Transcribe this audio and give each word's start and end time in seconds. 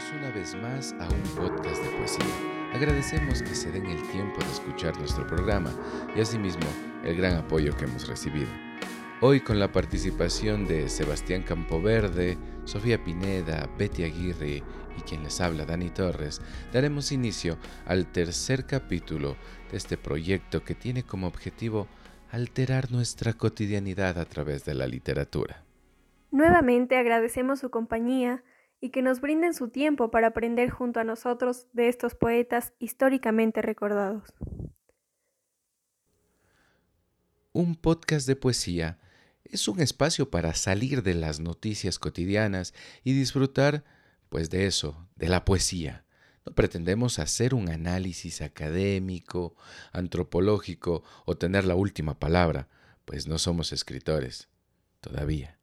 Bienvenidos 0.00 0.12
una 0.12 0.30
vez 0.30 0.54
más 0.54 0.92
a 1.00 1.12
un 1.12 1.22
podcast 1.34 1.82
de 1.82 1.90
poesía. 1.90 2.72
Agradecemos 2.72 3.42
que 3.42 3.54
se 3.54 3.70
den 3.70 3.86
el 3.86 4.02
tiempo 4.10 4.38
de 4.38 4.50
escuchar 4.50 4.96
nuestro 4.98 5.26
programa 5.26 5.70
y 6.16 6.20
asimismo 6.20 6.66
el 7.04 7.16
gran 7.16 7.36
apoyo 7.36 7.76
que 7.76 7.84
hemos 7.84 8.08
recibido. 8.08 8.48
Hoy 9.20 9.40
con 9.40 9.58
la 9.58 9.72
participación 9.72 10.66
de 10.66 10.88
Sebastián 10.88 11.42
Campoverde, 11.42 12.38
Sofía 12.64 13.02
Pineda, 13.02 13.68
Betty 13.78 14.04
Aguirre 14.04 14.62
y 14.96 15.00
quien 15.06 15.22
les 15.22 15.40
habla 15.40 15.66
Dani 15.66 15.90
Torres, 15.90 16.40
daremos 16.72 17.12
inicio 17.12 17.58
al 17.84 18.06
tercer 18.06 18.66
capítulo 18.66 19.36
de 19.70 19.76
este 19.76 19.98
proyecto 19.98 20.64
que 20.64 20.74
tiene 20.74 21.02
como 21.02 21.26
objetivo 21.26 21.88
alterar 22.30 22.90
nuestra 22.90 23.34
cotidianidad 23.34 24.18
a 24.18 24.24
través 24.24 24.64
de 24.64 24.74
la 24.74 24.86
literatura. 24.86 25.64
Nuevamente 26.30 26.96
agradecemos 26.96 27.58
su 27.58 27.70
compañía 27.70 28.42
y 28.80 28.90
que 28.90 29.02
nos 29.02 29.20
brinden 29.20 29.54
su 29.54 29.68
tiempo 29.68 30.10
para 30.10 30.28
aprender 30.28 30.70
junto 30.70 31.00
a 31.00 31.04
nosotros 31.04 31.66
de 31.72 31.88
estos 31.88 32.14
poetas 32.14 32.72
históricamente 32.78 33.62
recordados. 33.62 34.32
Un 37.52 37.74
podcast 37.74 38.26
de 38.26 38.36
poesía 38.36 38.98
es 39.44 39.68
un 39.68 39.80
espacio 39.80 40.30
para 40.30 40.54
salir 40.54 41.02
de 41.02 41.14
las 41.14 41.40
noticias 41.40 41.98
cotidianas 41.98 42.72
y 43.02 43.12
disfrutar, 43.12 43.84
pues, 44.28 44.50
de 44.50 44.66
eso, 44.66 45.08
de 45.16 45.28
la 45.28 45.44
poesía. 45.44 46.04
No 46.46 46.54
pretendemos 46.54 47.18
hacer 47.18 47.54
un 47.54 47.68
análisis 47.68 48.40
académico, 48.40 49.56
antropológico 49.92 51.02
o 51.26 51.36
tener 51.36 51.64
la 51.64 51.74
última 51.74 52.18
palabra, 52.18 52.68
pues 53.04 53.26
no 53.26 53.38
somos 53.38 53.72
escritores, 53.72 54.48
todavía. 55.00 55.58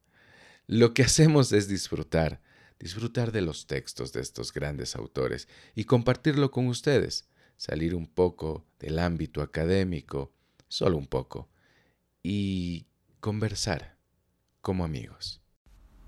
Lo 0.66 0.92
que 0.92 1.02
hacemos 1.02 1.50
es 1.52 1.66
disfrutar, 1.66 2.42
disfrutar 2.78 3.32
de 3.32 3.42
los 3.42 3.66
textos 3.66 4.12
de 4.12 4.20
estos 4.20 4.52
grandes 4.52 4.96
autores 4.96 5.48
y 5.74 5.84
compartirlo 5.84 6.50
con 6.50 6.66
ustedes, 6.68 7.28
salir 7.56 7.94
un 7.94 8.06
poco 8.06 8.64
del 8.78 8.98
ámbito 8.98 9.42
académico, 9.42 10.32
solo 10.68 10.96
un 10.96 11.06
poco, 11.06 11.48
y 12.22 12.86
conversar 13.20 13.96
como 14.60 14.84
amigos. 14.84 15.40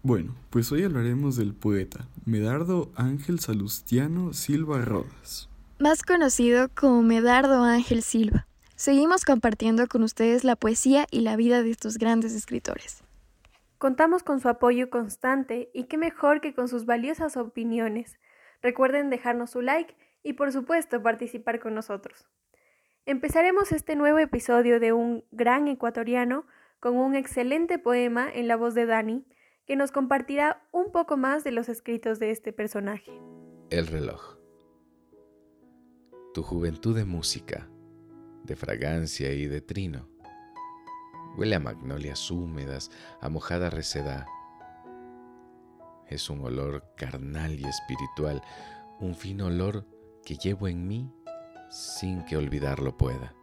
Bueno, 0.02 0.34
pues 0.48 0.72
hoy 0.72 0.82
hablaremos 0.82 1.36
del 1.36 1.54
poeta 1.54 2.08
Medardo 2.24 2.90
Ángel 2.94 3.38
Salustiano 3.40 4.32
Silva 4.32 4.80
Rodas. 4.80 5.48
Más 5.78 6.02
conocido 6.02 6.68
como 6.74 7.02
Medardo 7.02 7.62
Ángel 7.64 8.02
Silva. 8.02 8.46
Seguimos 8.77 9.27
compartiendo 9.27 9.88
con 9.88 10.02
ustedes 10.02 10.42
la 10.42 10.56
poesía 10.56 11.06
y 11.10 11.20
la 11.20 11.36
vida 11.36 11.62
de 11.62 11.70
estos 11.70 11.98
grandes 11.98 12.32
escritores. 12.32 13.02
Contamos 13.81 14.23
con 14.23 14.41
su 14.41 14.48
apoyo 14.50 14.91
constante 14.91 15.70
y 15.73 15.84
qué 15.84 15.97
mejor 15.97 16.42
que 16.42 16.53
con 16.53 16.69
sus 16.69 16.84
valiosas 16.84 17.39
opiniones. 17.39 18.19
Recuerden 18.61 19.09
dejarnos 19.09 19.53
su 19.53 19.62
like 19.62 19.97
y 20.23 20.34
por 20.34 20.53
supuesto 20.53 21.03
participar 21.03 21.61
con 21.61 21.75
nosotros. 21.75 22.28
Empezaremos 23.06 23.73
este 23.73 23.97
nuevo 23.97 24.19
episodio 24.19 24.81
de 24.81 24.92
un 24.92 25.25
gran 25.31 25.67
ecuatoriano 25.67 26.45
con 26.78 26.98
un 26.98 27.14
excelente 27.14 27.78
poema 27.78 28.31
en 28.31 28.48
la 28.48 28.56
voz 28.56 28.75
de 28.75 28.84
Dani 28.84 29.25
que 29.64 29.77
nos 29.77 29.92
compartirá 29.92 30.62
un 30.73 30.92
poco 30.92 31.17
más 31.17 31.42
de 31.42 31.53
los 31.53 31.70
escritos 31.70 32.19
de 32.19 32.33
este 32.33 32.53
personaje. 32.53 33.11
El 33.70 33.86
reloj. 33.86 34.36
Tu 36.34 36.42
juventud 36.42 36.95
de 36.95 37.06
música, 37.06 37.67
de 38.45 38.56
fragancia 38.56 39.33
y 39.33 39.47
de 39.47 39.62
trino 39.62 40.09
Huele 41.41 41.56
a 41.56 41.60
magnolias 41.60 42.30
húmedas, 42.30 42.91
a 43.19 43.30
mojada 43.30 43.70
receda. 43.70 44.27
Es 46.06 46.28
un 46.28 46.44
olor 46.44 46.92
carnal 46.98 47.58
y 47.58 47.64
espiritual, 47.64 48.42
un 48.98 49.14
fino 49.14 49.46
olor 49.46 49.86
que 50.23 50.36
llevo 50.36 50.68
en 50.68 50.86
mí 50.86 51.11
sin 51.70 52.27
que 52.27 52.36
olvidarlo 52.36 52.98
pueda. 52.98 53.34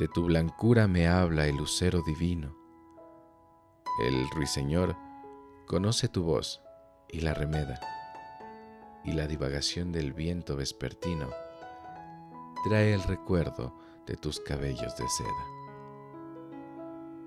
De 0.00 0.08
tu 0.08 0.24
blancura 0.24 0.88
me 0.88 1.06
habla 1.06 1.46
el 1.46 1.56
lucero 1.56 2.02
divino. 2.04 2.56
El 4.02 4.28
ruiseñor 4.30 4.96
conoce 5.68 6.08
tu 6.08 6.24
voz 6.24 6.60
y 7.08 7.20
la 7.20 7.34
remeda, 7.34 7.78
y 9.04 9.12
la 9.12 9.28
divagación 9.28 9.92
del 9.92 10.12
viento 10.12 10.56
vespertino 10.56 11.30
trae 12.64 12.92
el 12.92 13.04
recuerdo 13.04 13.78
de 14.04 14.16
tus 14.16 14.40
cabellos 14.40 14.96
de 14.96 15.08
seda. 15.08 15.53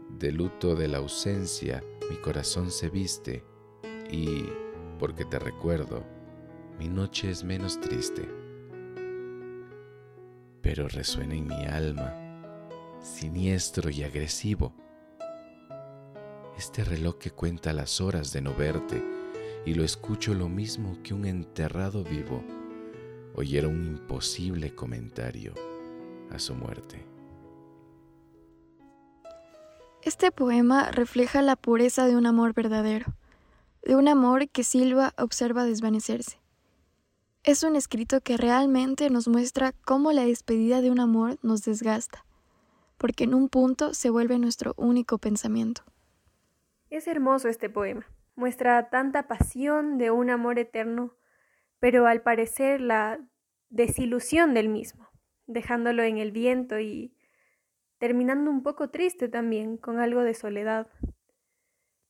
De 0.10 0.32
luto 0.32 0.76
de 0.76 0.88
la 0.88 0.98
ausencia 0.98 1.84
mi 2.10 2.16
corazón 2.18 2.72
se 2.72 2.90
viste 2.90 3.44
y, 4.10 4.46
porque 4.98 5.26
te 5.26 5.40
recuerdo, 5.40 6.06
mi 6.80 6.88
noche 6.88 7.30
es 7.30 7.44
menos 7.44 7.80
triste. 7.82 8.28
Pero 10.62 10.88
resuena 10.88 11.36
en 11.36 11.48
mi 11.48 11.66
alma, 11.66 12.16
siniestro 13.02 13.90
y 13.90 14.04
agresivo, 14.04 14.74
este 16.58 16.84
reloj 16.84 17.18
que 17.18 17.32
cuenta 17.32 17.74
las 17.74 18.00
horas 18.02 18.32
de 18.32 18.42
no 18.42 18.54
verte 18.56 19.04
y 19.66 19.74
lo 19.74 19.84
escucho 19.84 20.34
lo 20.34 20.48
mismo 20.48 20.98
que 21.04 21.14
un 21.14 21.26
enterrado 21.26 22.04
vivo 22.04 22.44
oyera 23.36 23.68
un 23.68 23.86
imposible 23.86 24.74
comentario 24.74 25.54
a 26.32 26.40
su 26.40 26.56
muerte. 26.56 27.17
Este 30.08 30.32
poema 30.32 30.90
refleja 30.90 31.42
la 31.42 31.58
pureza 31.58 32.08
de 32.08 32.16
un 32.16 32.26
amor 32.26 32.54
verdadero, 32.54 33.08
de 33.84 33.98
un 33.98 34.08
amor 34.08 34.48
que 34.48 34.64
Silva 34.64 35.14
observa 35.18 35.66
desvanecerse. 35.66 36.40
Es 37.44 37.62
un 37.64 37.76
escrito 37.76 38.22
que 38.22 38.38
realmente 38.38 39.10
nos 39.10 39.28
muestra 39.28 39.74
cómo 39.84 40.14
la 40.14 40.24
despedida 40.24 40.80
de 40.80 40.92
un 40.92 41.02
amor 41.02 41.38
nos 41.42 41.66
desgasta, 41.66 42.24
porque 42.98 43.26
en 43.26 43.34
un 43.34 43.50
punto 43.50 43.94
se 43.94 44.10
vuelve 44.10 44.40
nuestro 44.40 44.74
único 44.78 45.18
pensamiento. 45.18 45.82
Es 46.90 47.06
hermoso 47.10 47.50
este 47.50 47.70
poema. 47.70 48.06
Muestra 48.38 48.90
tanta 48.90 49.28
pasión 49.28 49.98
de 49.98 50.10
un 50.12 50.30
amor 50.30 50.58
eterno, 50.58 51.16
pero 51.80 52.08
al 52.08 52.22
parecer 52.22 52.80
la 52.80 53.20
desilusión 53.68 54.54
del 54.54 54.70
mismo, 54.70 55.10
dejándolo 55.48 56.04
en 56.04 56.18
el 56.18 56.32
viento 56.32 56.80
y 56.80 57.17
terminando 57.98 58.52
un 58.52 58.64
poco 58.64 58.90
triste 58.90 59.28
también, 59.28 59.78
con 59.78 60.00
algo 60.00 60.24
de 60.24 60.34
soledad. 60.34 60.88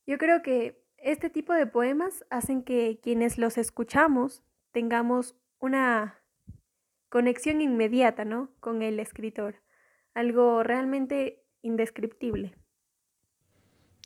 Yo 0.06 0.18
creo 0.18 0.42
que 0.42 0.84
este 0.96 1.30
tipo 1.30 1.52
de 1.52 1.66
poemas 1.66 2.24
hacen 2.30 2.62
que 2.62 2.98
quienes 3.02 3.38
los 3.38 3.58
escuchamos 3.58 4.42
tengamos 4.72 5.36
una 5.58 6.20
conexión 7.08 7.60
inmediata, 7.60 8.24
¿no? 8.24 8.50
Con 8.60 8.82
el 8.82 9.00
escritor, 9.00 9.62
algo 10.14 10.62
realmente 10.62 11.44
indescriptible. 11.62 12.54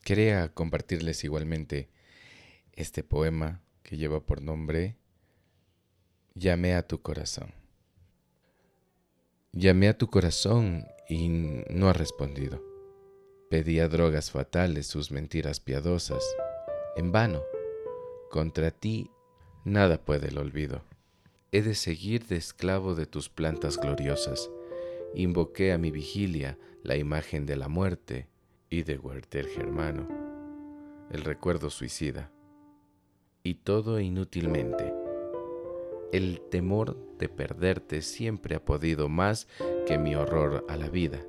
Quería 0.04 0.52
compartirles 0.52 1.24
igualmente 1.24 1.90
este 2.72 3.02
poema 3.04 3.62
que 3.82 3.96
lleva 3.96 4.20
por 4.24 4.42
nombre 4.42 4.96
Llamé 6.34 6.74
a 6.74 6.86
tu 6.86 7.02
corazón. 7.02 7.52
Llamé 9.54 9.88
a 9.88 9.98
tu 9.98 10.06
corazón 10.06 10.86
y 11.10 11.28
no 11.28 11.90
ha 11.90 11.92
respondido. 11.92 12.64
Pedía 13.50 13.86
drogas 13.86 14.30
fatales, 14.30 14.86
sus 14.86 15.10
mentiras 15.10 15.60
piadosas. 15.60 16.24
En 16.96 17.12
vano. 17.12 17.42
Contra 18.30 18.70
ti 18.70 19.10
nada 19.66 20.02
puede 20.02 20.28
el 20.28 20.38
olvido. 20.38 20.82
He 21.50 21.60
de 21.60 21.74
seguir 21.74 22.26
de 22.28 22.36
esclavo 22.36 22.94
de 22.94 23.04
tus 23.04 23.28
plantas 23.28 23.76
gloriosas. 23.76 24.50
Invoqué 25.14 25.72
a 25.72 25.78
mi 25.78 25.90
vigilia 25.90 26.58
la 26.82 26.96
imagen 26.96 27.44
de 27.44 27.56
la 27.56 27.68
muerte 27.68 28.28
y 28.70 28.84
de 28.84 28.96
Werther 28.96 29.46
Germano, 29.48 30.08
el 31.10 31.24
recuerdo 31.24 31.68
suicida. 31.68 32.32
Y 33.42 33.56
todo 33.56 34.00
inútilmente. 34.00 34.91
El 36.12 36.42
temor 36.50 36.98
de 37.16 37.30
perderte 37.30 38.02
siempre 38.02 38.54
ha 38.54 38.62
podido 38.62 39.08
más 39.08 39.48
que 39.86 39.96
mi 39.96 40.14
horror 40.14 40.64
a 40.68 40.76
la 40.76 40.90
vida. 40.90 41.24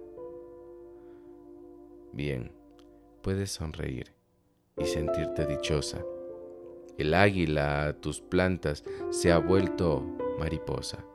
Bien, 2.12 2.52
puedes 3.22 3.52
sonreír 3.52 4.14
y 4.78 4.84
sentirte 4.84 5.46
dichosa. 5.46 6.04
El 6.98 7.14
águila 7.14 7.88
a 7.88 7.94
tus 7.94 8.20
plantas 8.20 8.84
se 9.10 9.32
ha 9.32 9.38
vuelto 9.38 10.02
mariposa. 10.38 11.06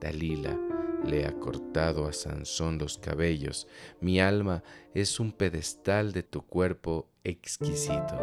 Dalila 0.00 0.56
le 1.04 1.26
ha 1.26 1.32
cortado 1.32 2.06
a 2.06 2.12
Sansón 2.12 2.78
los 2.78 2.98
cabellos. 2.98 3.66
Mi 4.00 4.20
alma 4.20 4.62
es 4.94 5.18
un 5.18 5.32
pedestal 5.32 6.12
de 6.12 6.22
tu 6.22 6.42
cuerpo 6.42 7.08
exquisito. 7.24 8.16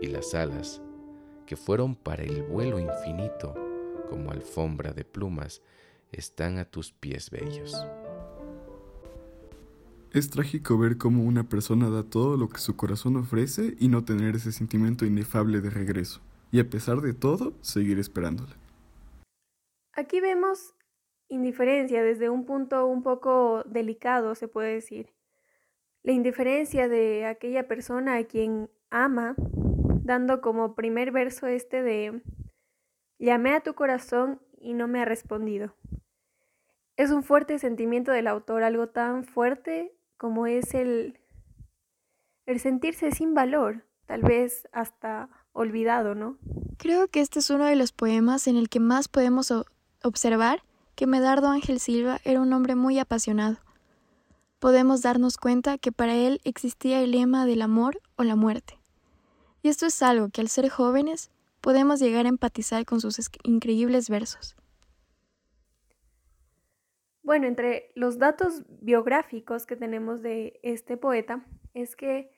Y 0.00 0.06
las 0.06 0.34
alas, 0.34 0.80
que 1.46 1.56
fueron 1.56 1.94
para 1.94 2.24
el 2.24 2.42
vuelo 2.42 2.78
infinito, 2.78 3.54
como 4.10 4.30
alfombra 4.30 4.92
de 4.92 5.04
plumas, 5.04 5.62
están 6.12 6.58
a 6.58 6.64
tus 6.64 6.92
pies 6.92 7.30
bellos. 7.30 7.76
Es 10.12 10.30
trágico 10.30 10.78
ver 10.78 10.96
cómo 10.96 11.24
una 11.24 11.48
persona 11.48 11.90
da 11.90 12.02
todo 12.02 12.36
lo 12.36 12.48
que 12.48 12.58
su 12.58 12.76
corazón 12.76 13.16
ofrece 13.16 13.76
y 13.78 13.88
no 13.88 14.04
tener 14.04 14.36
ese 14.36 14.52
sentimiento 14.52 15.04
inefable 15.04 15.60
de 15.60 15.70
regreso. 15.70 16.20
y 16.52 16.60
a 16.60 16.70
pesar 16.70 17.00
de 17.00 17.12
todo, 17.12 17.54
seguir 17.60 17.98
esperándola. 17.98 18.56
Aquí 19.92 20.20
vemos 20.20 20.74
indiferencia 21.28 22.02
desde 22.04 22.30
un 22.30 22.46
punto 22.46 22.86
un 22.86 23.02
poco 23.02 23.64
delicado, 23.64 24.34
se 24.36 24.48
puede 24.48 24.74
decir. 24.74 25.12
La 26.02 26.12
indiferencia 26.12 26.88
de 26.88 27.26
aquella 27.26 27.66
persona 27.66 28.16
a 28.16 28.24
quien 28.24 28.70
ama, 28.90 29.34
dando 30.06 30.40
como 30.40 30.74
primer 30.74 31.10
verso 31.10 31.46
este 31.46 31.82
de 31.82 32.22
llamé 33.18 33.54
a 33.54 33.60
tu 33.60 33.74
corazón 33.74 34.40
y 34.58 34.72
no 34.72 34.88
me 34.88 35.00
ha 35.00 35.04
respondido. 35.04 35.74
Es 36.96 37.10
un 37.10 37.22
fuerte 37.22 37.58
sentimiento 37.58 38.12
del 38.12 38.26
autor, 38.26 38.62
algo 38.62 38.88
tan 38.88 39.24
fuerte 39.24 39.92
como 40.16 40.46
es 40.46 40.74
el, 40.74 41.18
el 42.46 42.60
sentirse 42.60 43.10
sin 43.10 43.34
valor, 43.34 43.84
tal 44.06 44.22
vez 44.22 44.68
hasta 44.72 45.28
olvidado, 45.52 46.14
¿no? 46.14 46.38
Creo 46.78 47.08
que 47.08 47.20
este 47.20 47.40
es 47.40 47.50
uno 47.50 47.64
de 47.64 47.76
los 47.76 47.92
poemas 47.92 48.46
en 48.46 48.56
el 48.56 48.68
que 48.68 48.80
más 48.80 49.08
podemos 49.08 49.52
observar 50.02 50.62
que 50.94 51.06
Medardo 51.06 51.48
Ángel 51.48 51.80
Silva 51.80 52.20
era 52.24 52.40
un 52.40 52.52
hombre 52.52 52.74
muy 52.74 52.98
apasionado. 52.98 53.58
Podemos 54.58 55.02
darnos 55.02 55.36
cuenta 55.36 55.76
que 55.76 55.92
para 55.92 56.14
él 56.14 56.40
existía 56.44 57.02
el 57.02 57.10
lema 57.10 57.44
del 57.44 57.60
amor 57.60 58.00
o 58.16 58.24
la 58.24 58.36
muerte. 58.36 58.78
Y 59.66 59.68
esto 59.68 59.86
es 59.86 60.00
algo 60.00 60.28
que 60.28 60.40
al 60.40 60.46
ser 60.46 60.68
jóvenes 60.68 61.32
podemos 61.60 61.98
llegar 61.98 62.24
a 62.24 62.28
empatizar 62.28 62.84
con 62.84 63.00
sus 63.00 63.18
increíbles 63.42 64.08
versos. 64.08 64.54
Bueno, 67.24 67.48
entre 67.48 67.90
los 67.96 68.20
datos 68.20 68.62
biográficos 68.68 69.66
que 69.66 69.74
tenemos 69.74 70.22
de 70.22 70.60
este 70.62 70.96
poeta 70.96 71.44
es 71.74 71.96
que 71.96 72.30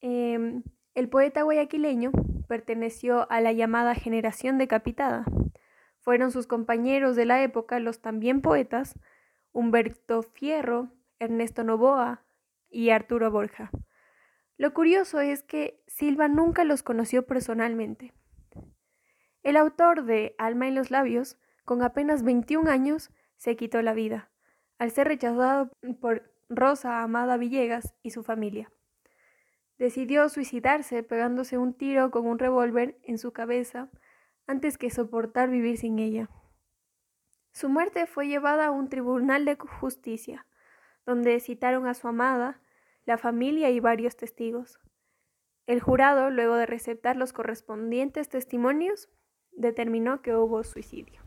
em, 0.00 0.64
el 0.96 1.08
poeta 1.08 1.42
guayaquileño 1.42 2.10
perteneció 2.48 3.30
a 3.30 3.40
la 3.40 3.52
llamada 3.52 3.94
generación 3.94 4.58
decapitada. 4.58 5.24
Fueron 6.00 6.32
sus 6.32 6.48
compañeros 6.48 7.14
de 7.14 7.26
la 7.26 7.40
época 7.44 7.78
los 7.78 8.00
también 8.00 8.42
poetas 8.42 8.98
Humberto 9.52 10.24
Fierro, 10.24 10.88
Ernesto 11.20 11.62
Novoa 11.62 12.24
y 12.68 12.90
Arturo 12.90 13.30
Borja. 13.30 13.70
Lo 14.62 14.72
curioso 14.72 15.18
es 15.18 15.42
que 15.42 15.82
Silva 15.88 16.28
nunca 16.28 16.62
los 16.62 16.84
conoció 16.84 17.26
personalmente. 17.26 18.12
El 19.42 19.56
autor 19.56 20.04
de 20.04 20.36
Alma 20.38 20.68
en 20.68 20.76
los 20.76 20.92
labios, 20.92 21.36
con 21.64 21.82
apenas 21.82 22.22
21 22.22 22.70
años, 22.70 23.10
se 23.36 23.56
quitó 23.56 23.82
la 23.82 23.92
vida, 23.92 24.30
al 24.78 24.92
ser 24.92 25.08
rechazado 25.08 25.72
por 26.00 26.32
Rosa 26.48 27.02
Amada 27.02 27.38
Villegas 27.38 27.92
y 28.04 28.12
su 28.12 28.22
familia. 28.22 28.70
Decidió 29.78 30.28
suicidarse 30.28 31.02
pegándose 31.02 31.58
un 31.58 31.74
tiro 31.74 32.12
con 32.12 32.24
un 32.28 32.38
revólver 32.38 33.00
en 33.02 33.18
su 33.18 33.32
cabeza 33.32 33.90
antes 34.46 34.78
que 34.78 34.90
soportar 34.90 35.50
vivir 35.50 35.76
sin 35.76 35.98
ella. 35.98 36.28
Su 37.50 37.68
muerte 37.68 38.06
fue 38.06 38.28
llevada 38.28 38.66
a 38.66 38.70
un 38.70 38.88
tribunal 38.88 39.44
de 39.44 39.56
justicia, 39.56 40.46
donde 41.04 41.40
citaron 41.40 41.88
a 41.88 41.94
su 41.94 42.06
amada, 42.06 42.61
la 43.04 43.18
familia 43.18 43.70
y 43.70 43.80
varios 43.80 44.16
testigos. 44.16 44.78
El 45.66 45.80
jurado, 45.80 46.30
luego 46.30 46.56
de 46.56 46.66
receptar 46.66 47.16
los 47.16 47.32
correspondientes 47.32 48.28
testimonios, 48.28 49.08
determinó 49.52 50.22
que 50.22 50.34
hubo 50.34 50.64
suicidio. 50.64 51.20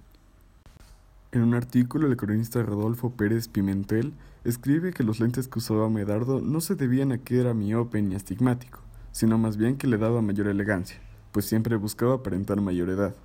En 1.31 1.41
un 1.41 1.53
artículo, 1.53 2.07
el 2.07 2.17
cronista 2.17 2.63
Rodolfo 2.63 3.11
Pérez 3.11 3.47
Pimentel 3.47 4.13
escribe 4.45 4.93
que 4.93 5.03
los 5.03 5.19
lentes 5.19 5.47
que 5.47 5.59
usaba 5.59 5.89
Medardo 5.89 6.39
no 6.39 6.61
se 6.61 6.75
debían 6.75 7.11
a 7.11 7.17
que 7.17 7.39
era 7.39 7.53
miope 7.53 8.01
ni 8.01 8.15
astigmático, 8.15 8.79
sino 9.11 9.37
más 9.37 9.57
bien 9.57 9.77
que 9.77 9.87
le 9.87 9.97
daba 9.97 10.21
mayor 10.21 10.47
elegancia, 10.47 10.99
pues 11.31 11.45
siempre 11.45 11.75
buscaba 11.75 12.15
aparentar 12.15 12.61
mayor 12.61 12.89
edad. 12.89 13.15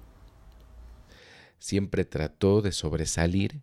Siempre 1.58 2.05
trató 2.05 2.62
de 2.62 2.73
sobresalir 2.73 3.62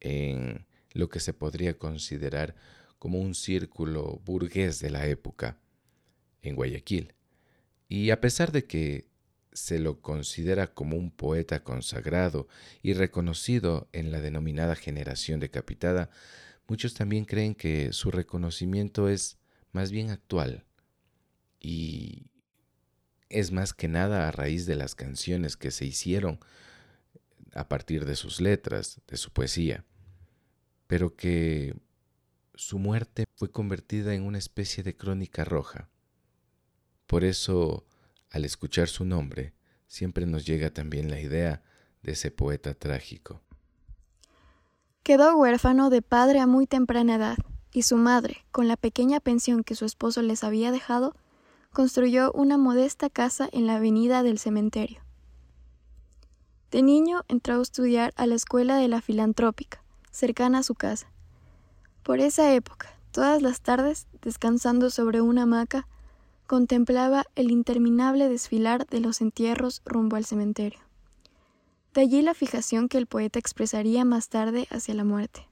en 0.00 0.66
lo 0.92 1.08
que 1.08 1.18
se 1.18 1.32
podría 1.32 1.78
considerar 1.78 2.54
como 2.98 3.20
un 3.20 3.34
círculo 3.34 4.20
burgués 4.24 4.80
de 4.80 4.90
la 4.90 5.06
época 5.06 5.58
en 6.42 6.56
Guayaquil. 6.56 7.14
Y 7.88 8.10
a 8.10 8.20
pesar 8.20 8.52
de 8.52 8.64
que 8.64 9.08
se 9.52 9.78
lo 9.78 10.00
considera 10.00 10.68
como 10.68 10.96
un 10.96 11.10
poeta 11.10 11.64
consagrado 11.64 12.48
y 12.82 12.92
reconocido 12.92 13.88
en 13.92 14.12
la 14.12 14.20
denominada 14.20 14.76
generación 14.76 15.40
decapitada, 15.40 16.10
muchos 16.68 16.94
también 16.94 17.24
creen 17.24 17.54
que 17.54 17.92
su 17.92 18.10
reconocimiento 18.10 19.08
es 19.08 19.38
más 19.72 19.90
bien 19.90 20.10
actual 20.10 20.64
y 21.60 22.26
es 23.28 23.52
más 23.52 23.72
que 23.72 23.88
nada 23.88 24.28
a 24.28 24.30
raíz 24.32 24.66
de 24.66 24.76
las 24.76 24.94
canciones 24.94 25.56
que 25.56 25.70
se 25.70 25.84
hicieron 25.84 26.38
a 27.54 27.68
partir 27.68 28.04
de 28.04 28.16
sus 28.16 28.40
letras, 28.40 29.00
de 29.06 29.16
su 29.16 29.32
poesía, 29.32 29.84
pero 30.86 31.16
que 31.16 31.74
su 32.58 32.80
muerte 32.80 33.26
fue 33.36 33.52
convertida 33.52 34.14
en 34.14 34.24
una 34.24 34.38
especie 34.38 34.82
de 34.82 34.96
crónica 34.96 35.44
roja. 35.44 35.88
Por 37.06 37.22
eso 37.22 37.86
al 38.30 38.44
escuchar 38.44 38.88
su 38.88 39.04
nombre, 39.04 39.54
siempre 39.86 40.26
nos 40.26 40.44
llega 40.44 40.70
también 40.70 41.08
la 41.08 41.20
idea 41.20 41.62
de 42.02 42.12
ese 42.12 42.32
poeta 42.32 42.74
trágico. 42.74 43.42
Quedó 45.04 45.36
huérfano 45.36 45.88
de 45.88 46.02
padre 46.02 46.40
a 46.40 46.48
muy 46.48 46.66
temprana 46.66 47.14
edad, 47.14 47.38
y 47.72 47.82
su 47.82 47.96
madre, 47.96 48.44
con 48.50 48.66
la 48.66 48.76
pequeña 48.76 49.20
pensión 49.20 49.62
que 49.62 49.76
su 49.76 49.84
esposo 49.84 50.20
les 50.20 50.42
había 50.42 50.72
dejado, 50.72 51.14
construyó 51.72 52.32
una 52.32 52.58
modesta 52.58 53.08
casa 53.08 53.48
en 53.52 53.68
la 53.68 53.76
avenida 53.76 54.24
del 54.24 54.40
cementerio. 54.40 55.00
De 56.72 56.82
niño 56.82 57.24
entró 57.28 57.60
a 57.60 57.62
estudiar 57.62 58.12
a 58.16 58.26
la 58.26 58.34
escuela 58.34 58.78
de 58.78 58.88
la 58.88 59.00
filantrópica, 59.00 59.84
cercana 60.10 60.58
a 60.58 60.62
su 60.64 60.74
casa. 60.74 61.12
Por 62.08 62.20
esa 62.20 62.54
época, 62.54 62.88
todas 63.12 63.42
las 63.42 63.60
tardes, 63.60 64.06
descansando 64.22 64.88
sobre 64.88 65.20
una 65.20 65.42
hamaca, 65.42 65.86
contemplaba 66.46 67.26
el 67.34 67.50
interminable 67.50 68.30
desfilar 68.30 68.86
de 68.86 69.00
los 69.00 69.20
entierros 69.20 69.82
rumbo 69.84 70.16
al 70.16 70.24
cementerio. 70.24 70.78
De 71.92 72.00
allí 72.00 72.22
la 72.22 72.32
fijación 72.32 72.88
que 72.88 72.96
el 72.96 73.04
poeta 73.04 73.38
expresaría 73.38 74.06
más 74.06 74.30
tarde 74.30 74.66
hacia 74.70 74.94
la 74.94 75.04
muerte. 75.04 75.48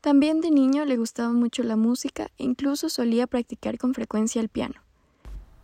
También 0.00 0.40
de 0.40 0.52
niño 0.52 0.84
le 0.84 0.96
gustaba 0.96 1.32
mucho 1.32 1.64
la 1.64 1.74
música 1.74 2.30
e 2.38 2.44
incluso 2.44 2.88
solía 2.88 3.26
practicar 3.26 3.76
con 3.76 3.92
frecuencia 3.92 4.40
el 4.40 4.50
piano. 4.50 4.76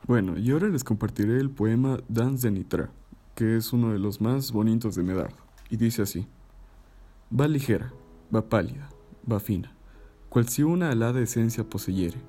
Bueno, 0.08 0.36
y 0.36 0.50
ahora 0.50 0.66
les 0.66 0.82
compartiré 0.82 1.38
el 1.38 1.50
poema 1.50 1.98
Dance 2.08 2.48
de 2.48 2.58
Nitra, 2.58 2.90
que 3.36 3.56
es 3.56 3.72
uno 3.72 3.92
de 3.92 4.00
los 4.00 4.20
más 4.20 4.50
bonitos 4.50 4.96
de 4.96 5.04
Medardo, 5.04 5.36
y 5.70 5.76
dice 5.76 6.02
así: 6.02 6.26
Va 7.32 7.46
ligera, 7.46 7.92
va 8.34 8.42
pálida, 8.48 8.88
va 9.30 9.38
fina, 9.38 9.75
cual 10.28 10.48
si 10.48 10.62
una 10.62 10.90
alada 10.90 11.20
esencia 11.20 11.68
poseyere. 11.68 12.20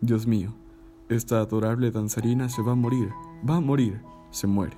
Dios 0.00 0.26
mío, 0.26 0.52
esta 1.08 1.40
adorable 1.40 1.90
danzarina 1.90 2.48
se 2.48 2.62
va 2.62 2.72
a 2.72 2.76
morir, 2.76 3.10
va 3.48 3.56
a 3.56 3.60
morir, 3.60 4.00
se 4.30 4.46
muere. 4.46 4.76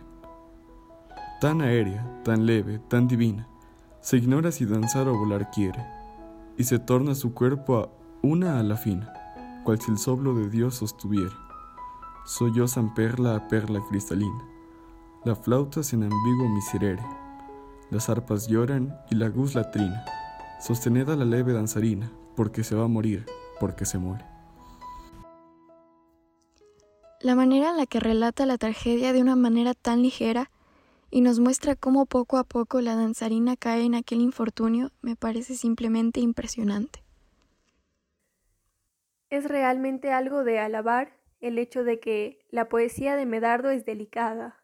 Tan 1.41 1.61
aérea, 1.61 2.23
tan 2.25 2.47
leve, 2.47 2.79
tan 2.89 3.07
divina, 3.09 3.47
se 4.01 4.17
ignora 4.17 4.51
si 4.51 4.65
danzar 4.65 5.09
o 5.09 5.17
volar 5.17 5.51
quiere, 5.51 5.85
y 6.57 6.65
se 6.65 6.79
torna 6.79 7.15
su 7.15 7.35
cuerpo 7.35 7.77
a 7.77 7.89
una 8.23 8.59
a 8.59 8.63
la 8.63 8.77
fina, 8.77 9.13
cual 9.65 9.81
si 9.81 9.91
el 9.91 9.99
soplo 9.99 10.35
de 10.35 10.49
Dios 10.49 10.77
sostuviere. 10.77 11.35
Sollozan 12.25 12.95
perla 12.95 13.37
a 13.37 13.49
perla 13.49 13.81
cristalina, 13.89 14.45
la 15.25 15.35
flauta 15.35 15.83
sin 15.83 16.03
ambiguo 16.03 16.49
miserere, 16.49 17.03
las 17.91 18.09
arpas 18.09 18.49
lloran 18.49 18.97
y 19.11 19.17
la 19.17 19.29
gusla 19.29 19.71
trina, 19.71 20.05
sostened 20.61 21.09
a 21.11 21.17
la 21.17 21.25
leve 21.25 21.53
danzarina, 21.53 22.11
porque 22.37 22.65
se 22.65 22.75
va 22.75 22.85
a 22.85 22.89
morir, 22.89 23.27
porque 23.61 23.85
se 23.85 23.99
muere. 23.99 24.25
La 27.21 27.37
manera 27.37 27.71
en 27.71 27.77
la 27.77 27.87
que 27.87 28.01
relata 28.01 28.47
la 28.47 28.59
tragedia 28.59 29.13
de 29.13 29.23
una 29.23 29.37
manera 29.37 29.75
tan 29.75 30.03
ligera 30.03 30.51
y 31.11 31.21
nos 31.21 31.39
muestra 31.39 31.77
cómo 31.77 32.07
poco 32.07 32.37
a 32.37 32.45
poco 32.45 32.81
la 32.81 32.97
danzarina 32.97 33.57
cae 33.57 33.85
en 33.85 33.95
aquel 33.95 34.21
infortunio 34.21 34.91
me 35.03 35.15
parece 35.15 35.55
simplemente 35.55 36.21
impresionante. 36.21 37.05
Es 39.31 39.45
realmente 39.45 40.11
algo 40.11 40.43
de 40.43 40.59
alabar 40.59 41.17
el 41.41 41.59
hecho 41.59 41.85
de 41.85 42.01
que 42.01 42.45
la 42.51 42.69
poesía 42.69 43.15
de 43.15 43.27
Medardo 43.27 43.71
es 43.71 43.85
delicada, 43.85 44.63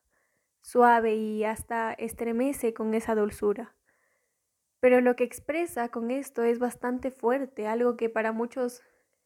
suave 0.60 1.16
y 1.16 1.44
hasta 1.44 1.92
estremece 1.92 2.74
con 2.74 2.94
esa 2.94 3.14
dulzura. 3.14 3.77
Pero 4.80 5.00
lo 5.00 5.16
que 5.16 5.24
expresa 5.24 5.88
con 5.88 6.10
esto 6.10 6.44
es 6.44 6.58
bastante 6.58 7.10
fuerte, 7.10 7.66
algo 7.66 7.96
que 7.96 8.08
para 8.08 8.32
muchos 8.32 8.82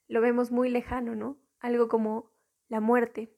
lo 0.08 0.20
vemos 0.20 0.50
muy 0.50 0.70
lejano, 0.70 1.14
¿no? 1.14 1.38
Algo 1.60 1.88
como 1.88 2.30
la 2.68 2.80
muerte. 2.80 3.34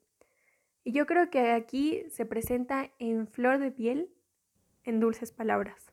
Y 0.83 0.93
yo 0.93 1.05
creo 1.05 1.29
que 1.29 1.51
aquí 1.51 2.03
se 2.09 2.25
presenta 2.25 2.91
en 2.99 3.27
flor 3.27 3.59
de 3.59 3.71
piel, 3.71 4.13
en 4.83 4.99
dulces 4.99 5.31
palabras. 5.31 5.91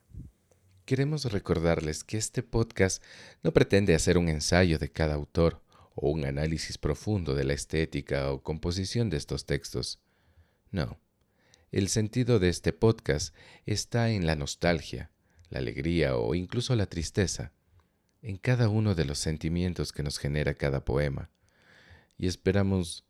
Queremos 0.85 1.31
recordarles 1.31 2.03
que 2.03 2.17
este 2.17 2.43
podcast 2.43 3.03
no 3.41 3.53
pretende 3.53 3.95
hacer 3.95 4.17
un 4.17 4.29
ensayo 4.29 4.77
de 4.77 4.91
cada 4.91 5.15
autor 5.15 5.61
o 5.95 6.11
un 6.11 6.25
análisis 6.25 6.77
profundo 6.77 7.35
de 7.35 7.43
la 7.43 7.53
estética 7.53 8.31
o 8.31 8.43
composición 8.43 9.09
de 9.09 9.17
estos 9.17 9.45
textos. 9.45 10.01
No, 10.71 10.99
El 11.71 11.87
sentido 11.87 12.39
de 12.39 12.49
este 12.49 12.73
podcast 12.73 13.33
está 13.65 14.11
en 14.11 14.27
la 14.27 14.35
nostalgia, 14.35 15.09
la 15.53 15.59
alegría 15.59 16.17
o 16.17 16.33
incluso 16.33 16.75
la 16.75 16.87
tristeza, 16.87 17.51
en 18.23 18.37
cada 18.37 18.69
uno 18.69 18.95
de 18.95 19.05
los 19.05 19.19
sentimientos 19.19 19.93
que 19.93 20.01
nos 20.01 20.17
genera 20.17 20.55
cada 20.55 20.83
poema. 20.83 21.29
Y 22.17 22.25
esperamos 22.25 23.05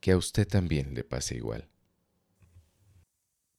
que 0.00 0.10
a 0.10 0.16
usted 0.16 0.48
también 0.48 0.94
le 0.94 1.04
pase 1.04 1.36
igual. 1.36 1.68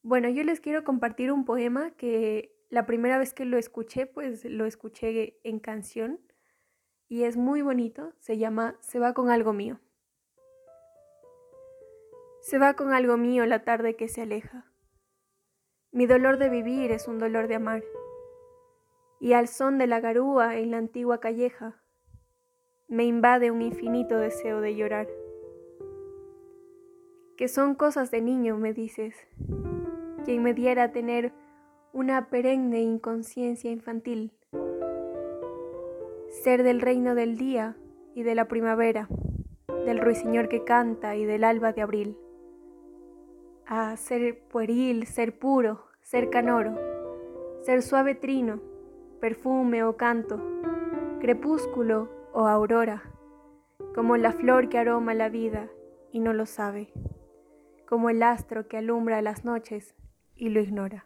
Bueno, 0.03 0.27
yo 0.27 0.43
les 0.43 0.59
quiero 0.59 0.83
compartir 0.83 1.31
un 1.31 1.45
poema 1.45 1.91
que 1.91 2.53
la 2.69 2.85
primera 2.85 3.17
vez 3.17 3.33
que 3.33 3.45
lo 3.45 3.57
escuché, 3.57 4.07
pues 4.07 4.43
lo 4.43 4.65
escuché 4.65 5.39
en 5.43 5.59
canción 5.59 6.19
y 7.07 7.23
es 7.23 7.38
muy 7.38 7.61
bonito, 7.61 8.13
se 8.19 8.38
llama 8.38 8.75
Se 8.81 9.00
va 9.00 9.13
con 9.13 9.29
algo 9.29 9.53
mío. 9.53 9.79
Se 12.41 12.57
va 12.57 12.73
con 12.73 12.91
algo 12.91 13.15
mío 13.15 13.45
la 13.45 13.63
tarde 13.63 13.95
que 13.95 14.09
se 14.09 14.21
aleja. 14.21 14.70
Mi 15.93 16.05
dolor 16.05 16.38
de 16.38 16.48
vivir 16.48 16.89
es 16.91 17.10
un 17.10 17.19
dolor 17.19 17.50
de 17.50 17.55
amar. 17.55 17.83
Y 19.19 19.33
al 19.33 19.50
son 19.50 19.77
de 19.77 19.88
la 19.88 20.00
garúa 20.00 20.57
en 20.57 20.71
la 20.71 20.77
antigua 20.77 21.19
calleja, 21.19 21.81
me 22.88 23.03
invade 23.03 23.51
un 23.51 23.62
infinito 23.62 24.17
deseo 24.17 24.62
de 24.62 24.74
llorar. 24.74 25.10
Que 27.36 27.50
son 27.50 27.75
cosas 27.75 28.10
de 28.10 28.21
niño, 28.21 28.57
me 28.57 28.71
dices, 28.71 29.15
quien 30.24 30.43
me 30.43 30.53
diera 30.53 30.93
tener 30.93 31.33
una 31.91 32.29
perenne 32.29 32.81
inconsciencia 32.81 33.69
infantil, 33.69 34.31
ser 36.29 36.63
del 36.63 36.79
reino 36.79 37.15
del 37.15 37.38
día 37.38 37.75
y 38.15 38.24
de 38.24 38.36
la 38.36 38.48
primavera, 38.48 39.10
del 39.86 40.00
ruiseñor 40.00 40.48
que 40.48 40.63
canta 40.63 41.17
y 41.17 41.25
del 41.25 41.43
alba 41.43 41.74
de 41.74 41.81
abril, 41.81 42.17
a 43.65 43.96
ser 43.98 44.39
pueril, 44.50 45.08
ser 45.08 45.38
puro, 45.38 45.86
ser 46.01 46.30
canoro, 46.30 46.77
ser 47.63 47.82
suave 47.82 48.15
trino, 48.15 48.62
perfume 49.20 49.84
o 49.84 49.98
canto, 49.98 50.41
crepúsculo 51.20 52.10
o 52.34 52.48
aurora, 52.48 53.03
como 53.94 54.18
la 54.18 54.32
flor 54.32 54.70
que 54.70 54.77
aroma 54.77 55.13
la 55.13 55.30
vida 55.30 55.70
y 56.12 56.20
no 56.20 56.34
lo 56.34 56.46
sabe, 56.46 56.91
como 57.88 58.10
el 58.10 58.24
astro 58.24 58.68
que 58.68 58.77
alumbra 58.77 59.22
las 59.22 59.46
noches 59.46 59.96
y 60.36 60.50
lo 60.50 60.60
ignora. 60.60 61.06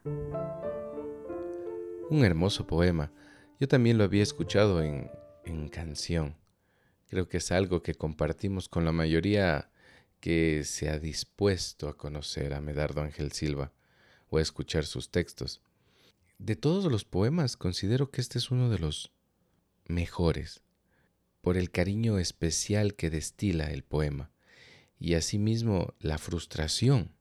Un 2.10 2.24
hermoso 2.24 2.66
poema. 2.68 3.12
Yo 3.60 3.68
también 3.68 3.98
lo 3.98 4.04
había 4.04 4.24
escuchado 4.24 4.82
en, 4.82 5.10
en 5.44 5.68
canción. 5.70 6.36
Creo 7.08 7.28
que 7.28 7.38
es 7.38 7.52
algo 7.52 7.82
que 7.82 7.96
compartimos 7.96 8.70
con 8.70 8.86
la 8.86 8.92
mayoría 8.92 9.70
que 10.26 10.64
se 10.64 10.90
ha 10.90 10.98
dispuesto 10.98 11.88
a 11.88 11.96
conocer 11.96 12.56
a 12.56 12.60
Medardo 12.60 13.02
Ángel 13.02 13.32
Silva 13.32 13.72
o 14.28 14.40
a 14.40 14.42
escuchar 14.42 14.84
sus 14.84 15.12
textos. 15.12 15.62
De 16.40 16.56
todos 16.56 16.92
los 16.92 17.06
poemas, 17.06 17.58
considero 17.58 18.10
que 18.10 18.22
este 18.22 18.40
es 18.40 18.50
uno 18.50 18.72
de 18.72 18.80
los 18.80 19.12
mejores, 19.86 20.64
por 21.42 21.58
el 21.58 21.70
cariño 21.70 22.18
especial 22.18 22.96
que 22.96 23.12
destila 23.12 23.66
el 23.66 23.84
poema, 23.84 24.32
y 25.00 25.14
asimismo 25.14 25.94
la 26.00 26.18
frustración, 26.18 27.12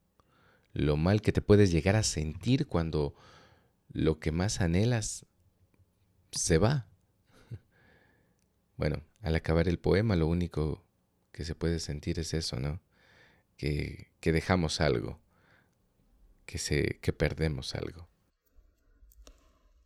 lo 0.73 0.97
mal 0.97 1.21
que 1.21 1.33
te 1.33 1.43
puedes 1.43 1.71
llegar 1.71 1.97
a 1.97 2.05
sentir 2.05 2.67
cuando 2.67 3.15
lo 3.93 4.19
que 4.19 4.33
más 4.33 4.63
anhelas 4.63 5.27
se 6.33 6.57
va. 6.57 6.89
Bueno, 8.79 9.05
al 9.21 9.35
acabar 9.35 9.69
el 9.69 9.79
poema 9.79 10.17
lo 10.17 10.27
único 10.27 10.83
que 11.33 11.45
se 11.45 11.55
puede 11.55 11.81
sentir 11.81 12.19
es 12.19 12.33
eso, 12.33 12.59
¿no? 12.59 12.81
Que, 13.57 14.11
que 14.21 14.33
dejamos 14.33 14.81
algo, 14.81 15.21
que, 16.47 16.59
se, 16.59 16.99
que 17.01 17.13
perdemos 17.13 17.75
algo. 17.75 18.09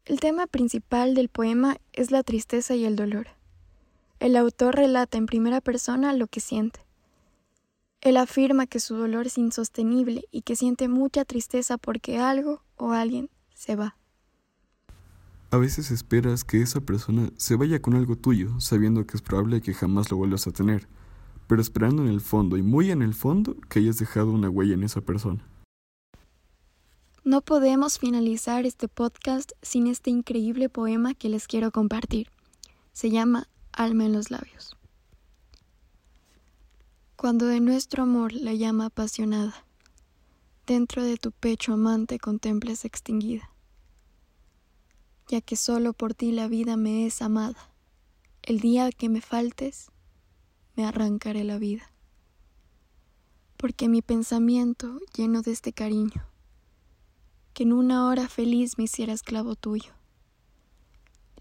El 0.05 0.21
tema 0.21 0.47
principal 0.47 1.15
del 1.15 1.29
poema 1.29 1.77
es 1.93 2.11
la 2.11 2.23
tristeza 2.23 2.75
y 2.75 2.87
el 2.87 2.97
dolor. 2.97 3.29
El 4.21 4.37
autor 4.37 4.75
relata 4.75 5.19
en 5.19 5.27
primera 5.27 5.61
persona 5.61 6.15
lo 6.15 6.27
que 6.27 6.41
siente. 6.41 6.81
Él 8.01 8.17
afirma 8.17 8.67
que 8.67 8.81
su 8.81 8.97
dolor 8.97 9.27
es 9.27 9.39
insostenible 9.39 10.25
y 10.31 10.43
que 10.43 10.57
siente 10.57 10.89
mucha 10.89 11.25
tristeza 11.25 11.79
porque 11.79 12.19
algo 12.19 12.63
o 12.77 12.93
alguien 12.93 13.29
se 13.55 13.77
va. 13.77 13.97
A 15.51 15.57
veces 15.57 15.91
esperas 15.91 16.45
que 16.45 16.63
esa 16.63 16.81
persona 16.81 17.31
se 17.37 17.57
vaya 17.57 17.81
con 17.81 17.95
algo 17.95 18.17
tuyo, 18.17 18.61
sabiendo 18.61 19.07
que 19.07 19.17
es 19.17 19.23
probable 19.23 19.61
que 19.61 19.75
jamás 19.75 20.11
lo 20.11 20.17
vuelvas 20.17 20.47
a 20.47 20.53
tener, 20.53 20.89
pero 21.49 21.63
esperando 21.63 22.03
en 22.03 22.09
el 22.09 22.21
fondo 22.21 22.57
y 22.57 22.63
muy 22.63 22.93
en 22.93 23.03
el 23.03 23.15
fondo 23.15 23.57
que 23.69 23.81
hayas 23.81 23.99
dejado 23.99 24.31
una 24.31 24.51
huella 24.51 24.75
en 24.75 24.85
esa 24.85 25.01
persona. 25.01 25.45
No 27.25 27.41
podemos 27.41 27.99
finalizar 27.99 28.65
este 28.65 28.87
podcast 28.87 29.53
sin 29.63 29.87
este 29.87 30.11
increíble 30.11 30.69
poema 30.69 31.15
que 31.15 31.29
les 31.29 31.47
quiero 31.47 31.73
compartir. 31.73 32.31
Se 32.93 33.11
llama 33.11 33.49
Alma 33.73 34.05
en 34.05 34.13
los 34.13 34.31
labios. 34.31 34.77
Cuando 37.17 37.47
de 37.47 37.61
nuestro 37.61 38.05
amor 38.05 38.33
la 38.33 38.55
llama 38.55 38.87
apasionada, 38.87 39.65
dentro 40.67 41.03
de 41.03 41.17
tu 41.17 41.33
pecho 41.33 41.73
amante 41.73 42.19
contemples 42.19 42.85
extinguida, 42.85 43.51
ya 45.29 45.41
que 45.41 45.57
solo 45.57 45.95
por 45.95 46.15
ti 46.15 46.31
la 46.31 46.47
vida 46.47 46.77
me 46.77 47.07
es 47.07 47.23
amada. 47.23 47.73
El 48.43 48.61
día 48.61 48.91
que 48.93 49.09
me 49.09 49.21
faltes, 49.21 49.91
me 50.79 50.85
arrancaré 50.85 51.43
la 51.43 51.59
vida. 51.59 51.91
Porque 53.57 53.89
mi 53.89 54.01
pensamiento, 54.01 55.01
lleno 55.13 55.43
de 55.43 55.51
este 55.51 55.73
cariño, 55.73 56.25
que 57.53 57.65
en 57.65 57.73
una 57.73 58.07
hora 58.07 58.29
feliz 58.29 58.79
me 58.79 58.85
hiciera 58.85 59.13
esclavo 59.13 59.57
tuyo. 59.57 59.93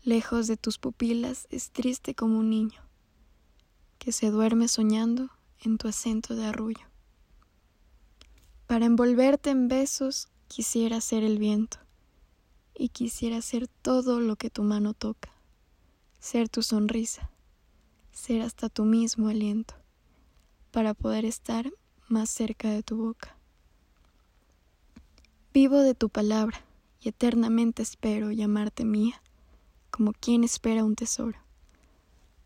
Lejos 0.02 0.48
de 0.48 0.58
tus 0.58 0.80
pupilas 0.80 1.46
es 1.52 1.70
triste 1.70 2.16
como 2.16 2.40
un 2.40 2.50
niño, 2.50 2.82
que 4.00 4.12
se 4.12 4.32
duerme 4.32 4.68
soñando 4.68 5.30
en 5.64 5.78
tu 5.78 5.88
acento 5.88 6.36
de 6.36 6.48
arrullo. 6.48 6.88
Para 8.66 8.88
envolverte 8.88 9.52
en 9.52 9.68
besos 9.68 10.30
quisiera 10.48 11.00
ser 11.00 11.24
el 11.24 11.38
viento 11.38 11.78
y 12.74 12.90
quisiera 12.90 13.44
ser 13.44 13.68
todo 13.68 14.20
lo 14.20 14.36
que 14.36 14.50
tu 14.50 14.64
mano 14.64 14.96
toca, 14.96 15.30
ser 16.20 16.50
tu 16.50 16.64
sonrisa, 16.64 17.30
ser 18.18 18.42
hasta 18.42 18.68
tu 18.68 18.84
mismo 18.84 19.30
aliento, 19.30 19.76
para 20.72 20.96
poder 20.96 21.24
estar 21.24 21.72
más 22.08 22.32
cerca 22.32 22.72
de 22.72 22.82
tu 22.82 22.98
boca. 22.98 23.38
Vivo 25.54 25.78
de 25.78 25.94
tu 25.94 26.10
palabra 26.10 26.60
y 27.00 27.10
eternamente 27.10 27.84
espero 27.84 28.32
llamarte 28.32 28.86
mía, 28.86 29.22
como 29.92 30.14
quien 30.14 30.44
espera 30.44 30.84
un 30.84 30.96
tesoro. 30.96 31.38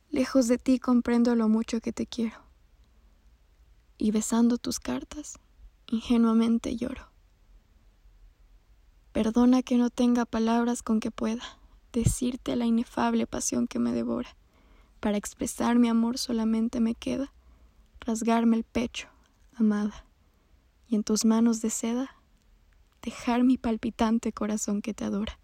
Lejos 0.10 0.50
de 0.50 0.58
ti 0.58 0.78
comprendo 0.78 1.36
lo 1.36 1.48
mucho 1.48 1.80
que 1.80 1.94
te 1.94 2.06
quiero 2.06 2.38
y 3.98 4.12
besando 4.12 4.58
tus 4.58 4.80
cartas, 4.80 5.40
ingenuamente 5.88 6.76
lloro. 6.76 7.08
Perdona 9.14 9.64
que 9.64 9.78
no 9.78 9.90
tenga 9.90 10.26
palabras 10.26 10.84
con 10.84 11.00
que 11.00 11.12
pueda 11.12 11.44
decirte 11.94 12.58
la 12.58 12.66
inefable 12.66 13.26
pasión 13.26 13.68
que 13.68 13.80
me 13.80 13.94
devora. 13.94 14.36
Para 15.02 15.18
expresar 15.18 15.78
mi 15.80 15.90
amor 15.90 16.20
solamente 16.20 16.80
me 16.80 16.94
queda 16.94 17.34
rasgarme 18.02 18.56
el 18.56 18.64
pecho, 18.64 19.10
amada, 19.56 20.06
y 20.88 20.96
en 20.96 21.04
tus 21.04 21.26
manos 21.26 21.60
de 21.62 21.72
seda 21.72 22.16
dejar 23.02 23.44
mi 23.44 23.58
palpitante 23.58 24.32
corazón 24.32 24.82
que 24.82 24.94
te 24.94 25.04
adora. 25.04 25.40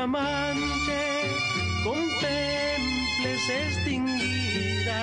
Amante 0.00 1.00
contemples 1.84 3.50
extinguida, 3.66 5.02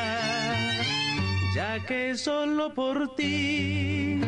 ya 1.55 1.79
que 1.85 2.15
solo 2.15 2.73
por 2.73 3.15
ti 3.15 4.19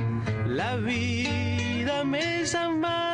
la 0.46 0.76
vida 0.78 2.04
me 2.04 2.42
es 2.42 2.54
amada. 2.56 3.09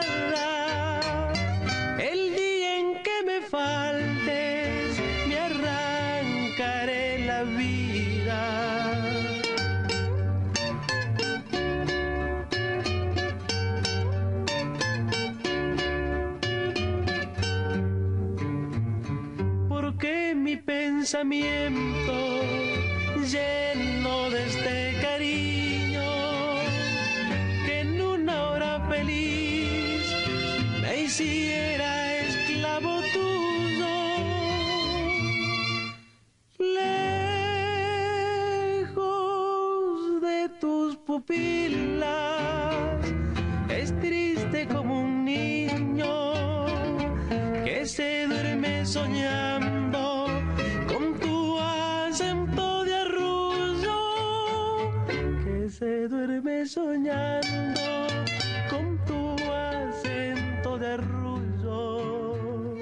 Pensamiento 21.06 22.42
lleno 23.32 24.30
de 24.32 24.44
este 24.48 24.98
cariño 25.04 26.12
que 27.64 27.82
en 27.82 28.02
una 28.02 28.50
hora 28.50 28.88
feliz 28.90 30.04
me 30.82 31.02
hiciera 31.04 32.12
esclavo 32.22 33.02
tuyo. 33.14 33.96
Lejos 38.88 40.22
de 40.22 40.50
tus 40.60 40.96
pupilas 41.06 42.16
es 43.70 43.94
triste 44.00 44.68
como 44.68 45.02
un 45.02 45.24
niño 45.24 46.66
que 47.64 47.86
se 47.86 48.26
duerme 48.26 48.84
soñando 48.88 49.65
soñando 56.65 58.08
con 58.67 58.98
tu 59.05 59.36
acento 59.51 60.77
de 60.79 60.88
arrullo. 60.88 62.75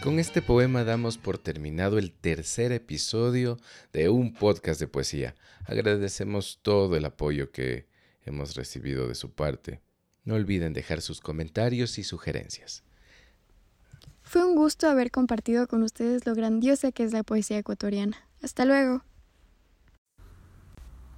Con 0.00 0.20
este 0.20 0.42
poema 0.42 0.84
damos 0.84 1.18
por 1.18 1.38
terminado 1.38 1.98
el 1.98 2.12
tercer 2.12 2.70
episodio 2.70 3.58
de 3.92 4.08
un 4.08 4.32
podcast 4.32 4.78
de 4.78 4.86
poesía. 4.86 5.34
Agradecemos 5.64 6.60
todo 6.62 6.94
el 6.96 7.04
apoyo 7.04 7.50
que 7.50 7.88
hemos 8.22 8.54
recibido 8.54 9.08
de 9.08 9.16
su 9.16 9.32
parte. 9.32 9.80
No 10.24 10.36
olviden 10.36 10.72
dejar 10.72 11.00
sus 11.00 11.20
comentarios 11.20 11.98
y 11.98 12.04
sugerencias. 12.04 12.84
Fue 14.22 14.44
un 14.44 14.54
gusto 14.54 14.88
haber 14.88 15.10
compartido 15.10 15.66
con 15.66 15.82
ustedes 15.82 16.26
lo 16.26 16.34
grandiosa 16.34 16.92
que 16.92 17.02
es 17.02 17.12
la 17.12 17.24
poesía 17.24 17.58
ecuatoriana. 17.58 18.28
Hasta 18.40 18.64
luego. 18.64 19.02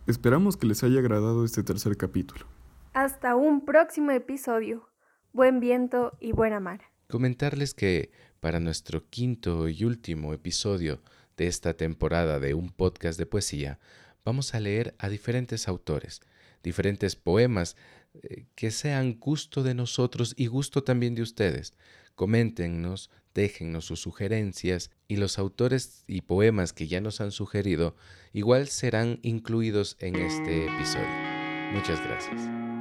Esperamos 0.08 0.56
que 0.56 0.66
les 0.66 0.82
haya 0.84 1.00
agradado 1.00 1.44
este 1.44 1.62
tercer 1.62 1.94
capítulo. 1.98 2.46
Hasta 2.94 3.36
un 3.36 3.66
próximo 3.66 4.10
episodio. 4.10 4.88
Buen 5.34 5.60
viento 5.60 6.16
y 6.18 6.32
buena 6.32 6.60
mar. 6.60 6.80
Comentarles 7.08 7.74
que 7.74 8.10
para 8.40 8.58
nuestro 8.58 9.06
quinto 9.10 9.68
y 9.68 9.84
último 9.84 10.32
episodio 10.32 11.02
de 11.36 11.46
esta 11.46 11.74
temporada 11.74 12.40
de 12.40 12.54
un 12.54 12.70
podcast 12.70 13.18
de 13.18 13.26
poesía, 13.26 13.80
vamos 14.24 14.54
a 14.54 14.60
leer 14.60 14.94
a 14.98 15.10
diferentes 15.10 15.68
autores, 15.68 16.22
diferentes 16.62 17.14
poemas 17.14 17.76
eh, 18.14 18.46
que 18.54 18.70
sean 18.70 19.18
gusto 19.20 19.62
de 19.62 19.74
nosotros 19.74 20.32
y 20.38 20.46
gusto 20.46 20.82
también 20.82 21.16
de 21.16 21.20
ustedes. 21.20 21.74
Coméntenos, 22.14 23.10
déjennos 23.38 23.85
sus 23.85 24.00
sugerencias 24.00 24.90
y 25.07 25.16
los 25.16 25.38
autores 25.38 26.02
y 26.09 26.23
poemas 26.23 26.73
que 26.73 26.88
ya 26.88 27.00
nos 27.00 27.21
han 27.21 27.30
sugerido 27.30 27.95
igual 28.33 28.66
serán 28.66 29.21
incluidos 29.23 29.97
en 30.00 30.16
este 30.16 30.66
episodio. 30.66 31.07
Muchas 31.73 32.02
gracias. 32.02 32.77